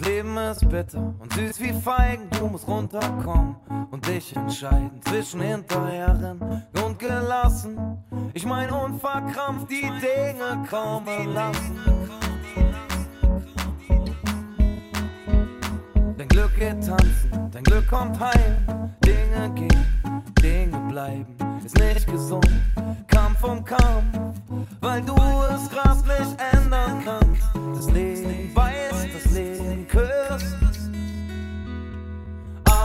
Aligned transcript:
Leben 0.00 0.36
ist 0.38 0.68
bitter 0.68 1.14
und 1.18 1.32
süß 1.32 1.60
wie 1.60 1.72
Feigen. 1.72 2.28
Du 2.30 2.46
musst 2.46 2.66
runterkommen 2.66 3.56
und 3.90 4.06
dich 4.06 4.34
entscheiden 4.34 5.00
zwischen 5.04 5.40
hinterherren 5.40 6.40
und 6.84 6.98
gelassen. 6.98 7.78
Ich 8.32 8.46
mein 8.46 8.70
unverkrampft 8.70 9.70
die 9.70 9.82
Dinge 10.00 10.64
kommen 10.68 11.34
lassen. 11.34 11.78
Dein 16.16 16.28
Glück 16.28 16.54
geht 16.56 16.86
tanzen, 16.86 17.50
dein 17.52 17.64
Glück 17.64 17.88
kommt 17.88 18.18
heim. 18.18 18.94
Dinge 19.04 19.50
gehen, 19.54 19.86
Dinge 20.42 20.78
bleiben, 20.88 21.36
ist 21.64 21.78
nicht 21.78 22.06
gesund. 22.06 22.48
Kampf 23.06 23.44
um 23.44 23.64
Kampf, 23.64 24.18
weil 24.80 25.02
du 25.02 25.14
es 25.54 25.68
Gras 25.70 26.02
nicht 26.04 26.40
ändern 26.40 26.59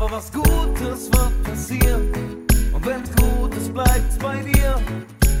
Aber 0.00 0.12
was 0.12 0.32
Gutes 0.32 1.10
wird 1.12 1.42
passieren. 1.42 2.46
Und 2.72 2.86
wenn's 2.86 3.10
Gutes 3.16 3.68
bleibt 3.68 4.18
bei 4.18 4.36
dir. 4.36 4.80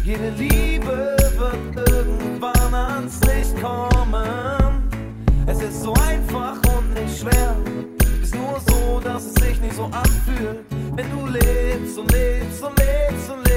Jede 0.04 0.28
Liebe 0.36 1.16
wird 1.38 1.88
irgendwann 1.88 2.74
ans 2.74 3.18
Licht 3.22 3.58
kommen. 3.58 4.90
Es 5.46 5.62
ist 5.62 5.82
so 5.82 5.94
einfach 5.94 6.58
und 6.76 6.92
nicht 6.92 7.20
schwer. 7.20 7.56
Ist 8.22 8.34
nur 8.34 8.60
so, 8.68 9.00
dass 9.02 9.24
es 9.24 9.34
sich 9.36 9.58
nicht 9.62 9.76
so 9.76 9.84
anfühlt. 9.84 10.66
Wenn 10.94 11.10
du 11.10 11.24
lebst 11.24 11.96
und 11.96 12.12
lebst 12.12 12.62
und 12.62 12.78
lebst 12.78 13.30
und 13.30 13.38
lebst, 13.38 13.49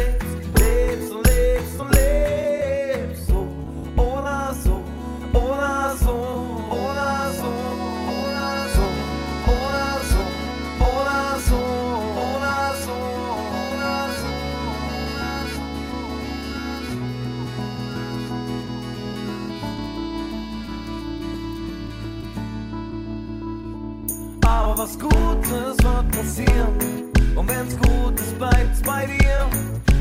Was 24.76 24.98
Gutes 24.98 25.78
wird 25.84 26.12
passieren. 26.12 27.12
Und 27.36 27.48
wenn's 27.48 27.78
Gutes 27.78 28.34
bleibt 28.34 28.84
bei 28.84 29.06
dir. 29.06 29.48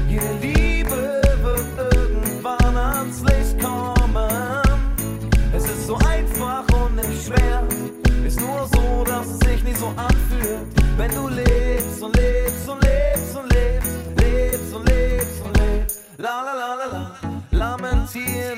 Jede 0.09 0.33
Liebe 0.41 1.20
wird 1.42 1.95
irgendwann 1.95 2.77
ans 2.77 3.20
Licht 3.20 3.61
kommen. 3.61 4.62
Es 5.55 5.65
ist 5.65 5.87
so 5.87 5.97
einfach 5.97 6.65
und 6.73 6.97
nicht 6.97 7.27
schwer. 7.27 7.62
Ist 8.27 8.41
nur 8.41 8.67
so, 8.75 9.05
dass 9.05 9.27
es 9.27 9.39
sich 9.41 9.62
nicht 9.62 9.77
so 9.77 9.89
anfühlt. 9.89 10.67
Wenn 10.97 11.11
du 11.11 11.28
lebst 11.28 12.03
und 12.03 12.17
lebst 12.17 12.31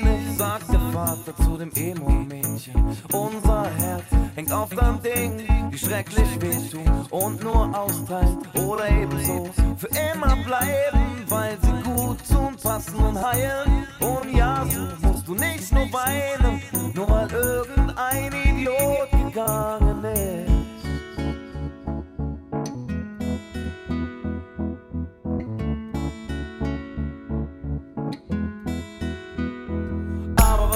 nicht, 0.03 0.37
sagt 0.37 0.71
der 0.71 0.79
Vater 0.91 1.35
zu 1.43 1.57
dem 1.57 1.71
Emo-Mädchen. 1.73 2.75
Unser 3.11 3.69
Herz 3.77 4.03
hängt 4.35 4.51
auf 4.51 4.69
deinem 4.69 5.01
Ding, 5.01 5.47
die 5.71 5.77
schrecklich 5.77 6.41
wehtun 6.41 7.05
und 7.09 7.43
nur 7.43 7.77
austeilen 7.77 8.37
oder 8.53 8.89
ebenso 8.89 9.49
für 9.77 9.87
immer 9.87 10.35
bleiben, 10.45 11.23
weil 11.27 11.57
sie 11.61 11.83
gut 11.89 12.17
tun, 12.27 12.55
passen 12.61 12.95
und 12.95 13.23
heilen. 13.23 13.87
Und 13.99 14.35
ja, 14.35 14.65
so 14.69 15.07
musst 15.07 15.27
du 15.27 15.35
nicht 15.35 15.71
nur 15.71 15.91
weinen, 15.93 16.61
nur 16.93 17.09
weil 17.09 17.31
irgendein 17.31 17.74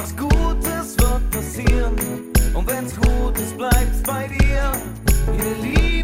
was 0.02 0.16
Gutes 0.16 0.98
wird 0.98 1.32
passieren. 1.32 1.96
Und 2.54 2.68
wenn's 2.68 2.96
Gutes 2.96 3.54
bleibt 3.58 4.04
bei 4.06 4.28
dir. 4.28 4.72
Jede 5.34 5.54
Liebe 5.62 5.99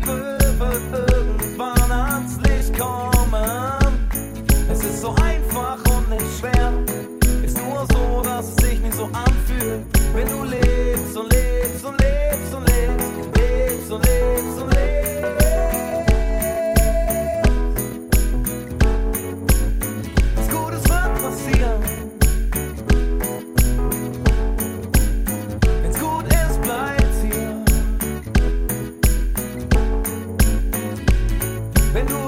Wenn 31.95 32.07
du 32.07 32.24